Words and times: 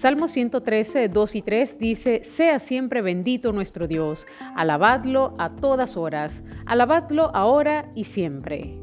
Salmo 0.00 0.28
113, 0.28 1.10
2 1.10 1.34
y 1.34 1.42
3 1.42 1.78
dice, 1.78 2.20
Sea 2.22 2.58
siempre 2.58 3.02
bendito 3.02 3.52
nuestro 3.52 3.86
Dios, 3.86 4.26
alabadlo 4.56 5.34
a 5.36 5.56
todas 5.56 5.98
horas, 5.98 6.42
alabadlo 6.64 7.30
ahora 7.34 7.92
y 7.94 8.04
siempre. 8.04 8.78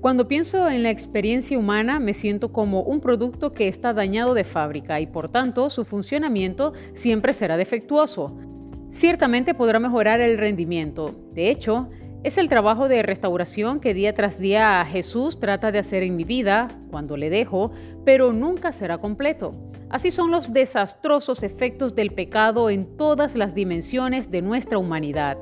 Cuando 0.00 0.26
pienso 0.26 0.68
en 0.68 0.82
la 0.82 0.90
experiencia 0.90 1.56
humana 1.56 2.00
me 2.00 2.12
siento 2.12 2.52
como 2.52 2.82
un 2.82 3.00
producto 3.00 3.52
que 3.52 3.68
está 3.68 3.94
dañado 3.94 4.34
de 4.34 4.42
fábrica 4.42 4.98
y 5.00 5.06
por 5.06 5.30
tanto 5.30 5.70
su 5.70 5.84
funcionamiento 5.84 6.72
siempre 6.92 7.32
será 7.32 7.56
defectuoso. 7.56 8.36
Ciertamente 8.88 9.54
podrá 9.54 9.78
mejorar 9.78 10.20
el 10.20 10.38
rendimiento. 10.38 11.14
De 11.34 11.50
hecho, 11.50 11.88
es 12.24 12.36
el 12.36 12.48
trabajo 12.48 12.88
de 12.88 13.04
restauración 13.04 13.78
que 13.78 13.94
día 13.94 14.12
tras 14.12 14.40
día 14.40 14.84
Jesús 14.90 15.38
trata 15.38 15.70
de 15.70 15.78
hacer 15.78 16.02
en 16.02 16.16
mi 16.16 16.24
vida 16.24 16.66
cuando 16.90 17.16
le 17.16 17.30
dejo, 17.30 17.70
pero 18.04 18.32
nunca 18.32 18.72
será 18.72 18.98
completo. 18.98 19.54
Así 19.88 20.10
son 20.10 20.30
los 20.30 20.52
desastrosos 20.52 21.42
efectos 21.42 21.94
del 21.94 22.10
pecado 22.12 22.70
en 22.70 22.96
todas 22.96 23.36
las 23.36 23.54
dimensiones 23.54 24.30
de 24.30 24.42
nuestra 24.42 24.78
humanidad. 24.78 25.38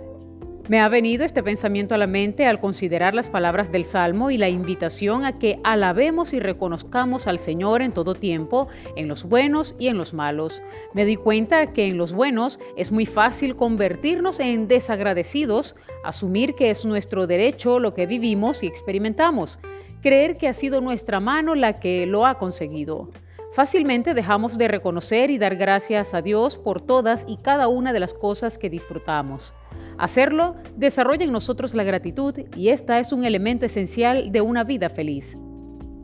Me 0.67 0.81
ha 0.81 0.89
venido 0.89 1.25
este 1.25 1.43
pensamiento 1.43 1.95
a 1.95 1.99
la 1.99 2.07
mente 2.07 2.47
al 2.47 2.59
considerar 2.59 3.15
las 3.15 3.29
palabras 3.29 3.71
del 3.71 3.85
Salmo 3.85 4.31
y 4.31 4.39
la 4.39 4.49
invitación 4.49 5.27
a 5.27 5.39
que 5.39 5.61
alabemos 5.63 6.33
y 6.33 6.41
reconozcamos 6.41 7.27
al 7.27 7.39
Señor 7.39 7.83
en 7.83 7.93
todo 7.93 8.15
tiempo, 8.15 8.69
en 8.97 9.07
los 9.07 9.25
buenos 9.25 9.75
y 9.79 9.89
en 9.89 9.99
los 9.99 10.15
malos. 10.15 10.63
Me 10.95 11.05
di 11.05 11.17
cuenta 11.17 11.75
que 11.75 11.87
en 11.87 11.99
los 11.99 12.15
buenos 12.15 12.61
es 12.79 12.93
muy 12.93 13.05
fácil 13.05 13.57
convertirnos 13.57 14.41
en 14.41 14.67
desagradecidos, 14.67 15.77
asumir 16.03 16.55
que 16.55 16.71
es 16.71 16.87
nuestro 16.87 17.27
derecho 17.27 17.79
lo 17.79 17.93
que 17.93 18.07
vivimos 18.07 18.63
y 18.63 18.67
experimentamos, 18.67 19.59
creer 20.01 20.39
que 20.39 20.49
ha 20.49 20.55
sido 20.55 20.81
nuestra 20.81 21.21
mano 21.21 21.55
la 21.55 21.79
que 21.79 22.07
lo 22.07 22.25
ha 22.25 22.39
conseguido. 22.39 23.11
Fácilmente 23.55 24.15
dejamos 24.15 24.59
de 24.59 24.67
reconocer 24.67 25.31
y 25.31 25.39
dar 25.39 25.55
gracias 25.55 26.13
a 26.13 26.23
Dios 26.23 26.59
por 26.59 26.81
todas 26.81 27.25
y 27.29 27.37
cada 27.37 27.69
una 27.69 27.93
de 27.93 28.01
las 28.01 28.13
cosas 28.13 28.59
que 28.59 28.69
disfrutamos. 28.69 29.55
Hacerlo 29.97 30.57
desarrolla 30.75 31.25
en 31.25 31.31
nosotros 31.31 31.73
la 31.73 31.85
gratitud 31.85 32.35
y 32.57 32.71
esta 32.71 32.99
es 32.99 33.13
un 33.13 33.25
elemento 33.25 33.65
esencial 33.65 34.33
de 34.33 34.41
una 34.41 34.65
vida 34.65 34.89
feliz. 34.89 35.39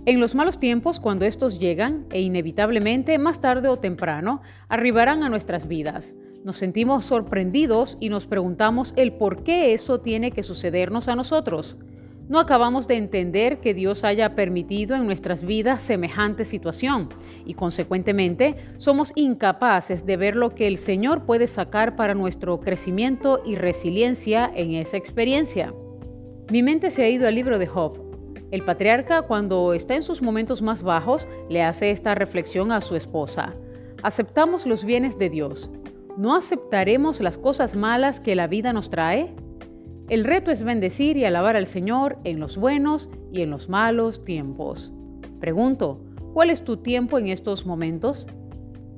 En 0.07 0.21
los 0.21 0.37
malos 0.37 0.61
tiempos, 0.61 1.01
cuando 1.01 1.25
estos 1.25 1.59
llegan, 1.59 2.07
e 2.13 2.21
inevitablemente 2.21 3.19
más 3.19 3.41
tarde 3.41 3.69
o 3.69 3.81
temprano, 3.81 4.43
arribarán 4.69 5.25
a 5.25 5.29
nuestras 5.29 5.67
vidas, 5.67 6.15
nos 6.45 6.57
sentimos 6.57 7.05
sorprendidos 7.05 7.99
y 7.99 8.11
nos 8.11 8.27
preguntamos 8.27 8.95
el 8.97 9.13
por 9.13 9.43
qué 9.43 9.75
eso 9.75 10.01
tiene 10.01 10.31
que 10.31 10.45
sucedernos 10.45 11.09
a 11.09 11.17
nosotros. 11.17 11.77
No 12.31 12.39
acabamos 12.39 12.87
de 12.87 12.97
entender 12.97 13.59
que 13.59 13.75
Dios 13.75 14.05
haya 14.05 14.37
permitido 14.37 14.95
en 14.95 15.05
nuestras 15.05 15.43
vidas 15.43 15.83
semejante 15.83 16.45
situación 16.45 17.09
y 17.45 17.55
consecuentemente 17.55 18.55
somos 18.77 19.11
incapaces 19.17 20.07
de 20.07 20.17
ver 20.17 20.37
lo 20.37 20.55
que 20.55 20.69
el 20.69 20.79
Señor 20.79 21.27
puede 21.27 21.49
sacar 21.49 21.97
para 21.97 22.15
nuestro 22.15 22.61
crecimiento 22.61 23.43
y 23.45 23.57
resiliencia 23.57 24.49
en 24.55 24.75
esa 24.75 24.97
experiencia. 24.97 25.75
Mi 26.53 26.63
mente 26.63 26.93
se 26.93 27.03
ha 27.03 27.09
ido 27.09 27.27
al 27.27 27.35
libro 27.35 27.59
de 27.59 27.67
Job. 27.67 28.01
El 28.53 28.65
patriarca 28.65 29.23
cuando 29.23 29.75
está 29.75 29.97
en 29.97 30.05
sus 30.05 30.23
momentos 30.23 30.63
más 30.63 30.85
bajos 30.85 31.27
le 31.49 31.65
hace 31.65 31.91
esta 31.91 32.15
reflexión 32.15 32.71
a 32.71 32.81
su 32.81 32.95
esposa. 32.95 33.55
¿Aceptamos 34.05 34.67
los 34.67 34.85
bienes 34.85 35.19
de 35.19 35.31
Dios? 35.31 35.69
¿No 36.17 36.37
aceptaremos 36.37 37.21
las 37.21 37.39
cosas 37.39 37.75
malas 37.75 38.21
que 38.21 38.37
la 38.37 38.47
vida 38.47 38.73
nos 38.73 38.89
trae? 38.89 39.35
El 40.11 40.25
reto 40.25 40.51
es 40.51 40.65
bendecir 40.65 41.17
y 41.17 41.25
alabar 41.25 41.55
al 41.55 41.67
Señor 41.67 42.19
en 42.25 42.41
los 42.41 42.57
buenos 42.57 43.09
y 43.33 43.43
en 43.43 43.51
los 43.51 43.69
malos 43.69 44.25
tiempos. 44.25 44.93
Pregunto, 45.39 46.05
¿cuál 46.35 46.51
es 46.51 46.65
tu 46.65 46.79
tiempo 46.79 47.17
en 47.17 47.29
estos 47.29 47.65
momentos? 47.65 48.27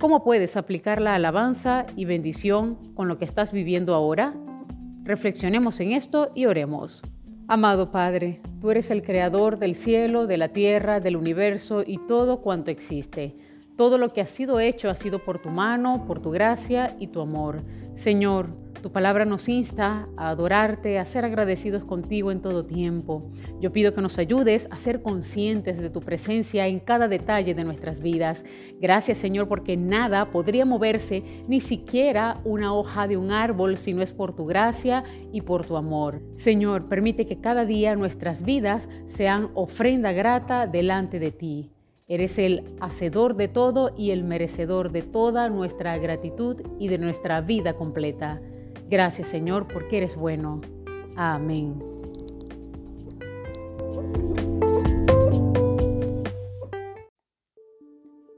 ¿Cómo 0.00 0.24
puedes 0.24 0.56
aplicar 0.56 1.02
la 1.02 1.14
alabanza 1.14 1.84
y 1.96 2.06
bendición 2.06 2.78
con 2.94 3.08
lo 3.08 3.18
que 3.18 3.26
estás 3.26 3.52
viviendo 3.52 3.94
ahora? 3.94 4.32
Reflexionemos 5.04 5.80
en 5.80 5.92
esto 5.92 6.30
y 6.34 6.46
oremos. 6.46 7.02
Amado 7.46 7.90
Padre, 7.90 8.40
tú 8.62 8.70
eres 8.70 8.90
el 8.90 9.02
creador 9.02 9.58
del 9.58 9.74
cielo, 9.74 10.26
de 10.26 10.38
la 10.38 10.48
tierra, 10.48 10.98
del 10.98 11.16
universo 11.16 11.84
y 11.86 11.98
todo 12.06 12.40
cuanto 12.40 12.70
existe. 12.70 13.36
Todo 13.76 13.98
lo 13.98 14.10
que 14.10 14.20
ha 14.20 14.26
sido 14.26 14.60
hecho 14.60 14.90
ha 14.90 14.94
sido 14.94 15.24
por 15.24 15.38
tu 15.38 15.48
mano, 15.48 16.04
por 16.06 16.20
tu 16.20 16.30
gracia 16.30 16.94
y 16.98 17.06
tu 17.08 17.20
amor. 17.20 17.62
Señor, 17.94 18.50
tu 18.82 18.90
palabra 18.90 19.24
nos 19.24 19.48
insta 19.48 20.08
a 20.16 20.30
adorarte, 20.30 20.98
a 20.98 21.04
ser 21.04 21.24
agradecidos 21.24 21.84
contigo 21.84 22.32
en 22.32 22.42
todo 22.42 22.66
tiempo. 22.66 23.30
Yo 23.60 23.72
pido 23.72 23.94
que 23.94 24.00
nos 24.00 24.18
ayudes 24.18 24.66
a 24.72 24.76
ser 24.76 25.02
conscientes 25.02 25.80
de 25.80 25.88
tu 25.88 26.00
presencia 26.00 26.66
en 26.66 26.80
cada 26.80 27.06
detalle 27.06 27.54
de 27.54 27.64
nuestras 27.64 28.00
vidas. 28.00 28.44
Gracias 28.80 29.18
Señor 29.18 29.46
porque 29.46 29.76
nada 29.76 30.32
podría 30.32 30.66
moverse, 30.66 31.22
ni 31.46 31.60
siquiera 31.60 32.40
una 32.44 32.74
hoja 32.74 33.06
de 33.06 33.16
un 33.16 33.30
árbol, 33.30 33.78
si 33.78 33.94
no 33.94 34.02
es 34.02 34.12
por 34.12 34.34
tu 34.34 34.46
gracia 34.46 35.04
y 35.32 35.42
por 35.42 35.64
tu 35.64 35.76
amor. 35.76 36.20
Señor, 36.34 36.88
permite 36.88 37.26
que 37.26 37.40
cada 37.40 37.64
día 37.64 37.94
nuestras 37.94 38.42
vidas 38.42 38.88
sean 39.06 39.50
ofrenda 39.54 40.12
grata 40.12 40.66
delante 40.66 41.20
de 41.20 41.30
ti. 41.30 41.70
Eres 42.12 42.38
el 42.38 42.62
hacedor 42.78 43.36
de 43.36 43.48
todo 43.48 43.94
y 43.96 44.10
el 44.10 44.22
merecedor 44.22 44.92
de 44.92 45.00
toda 45.00 45.48
nuestra 45.48 45.96
gratitud 45.96 46.60
y 46.78 46.88
de 46.88 46.98
nuestra 46.98 47.40
vida 47.40 47.72
completa. 47.72 48.38
Gracias 48.90 49.28
Señor 49.28 49.66
porque 49.66 49.96
eres 49.96 50.14
bueno. 50.14 50.60
Amén. 51.16 51.82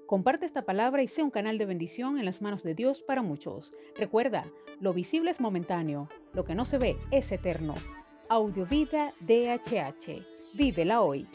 Comparte 0.06 0.46
esta 0.46 0.62
palabra 0.62 1.02
y 1.02 1.08
sea 1.08 1.24
un 1.24 1.32
canal 1.32 1.58
de 1.58 1.66
bendición 1.66 2.20
en 2.20 2.26
las 2.26 2.40
manos 2.40 2.62
de 2.62 2.76
Dios 2.76 3.02
para 3.02 3.22
muchos. 3.22 3.72
Recuerda, 3.98 4.46
lo 4.78 4.92
visible 4.92 5.32
es 5.32 5.40
momentáneo, 5.40 6.08
lo 6.32 6.44
que 6.44 6.54
no 6.54 6.64
se 6.64 6.78
ve 6.78 6.96
es 7.10 7.32
eterno. 7.32 7.74
Audiovida 8.28 9.12
DHH. 9.18 10.22
Vívela 10.54 11.00
hoy. 11.00 11.26